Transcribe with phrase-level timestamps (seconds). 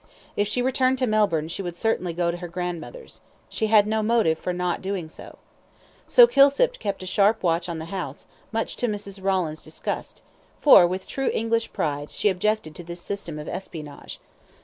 [0.35, 3.21] If she returned to Melbourne she would certainly go to her grandmother's.
[3.49, 5.37] She had no motive for not doing so.
[6.07, 9.23] So Kilsip kept a sharp watch on the house, much to Mrs.
[9.23, 10.23] Rawlins' disgust,
[10.59, 14.19] for, with true English pride, she objected to this system of espionage.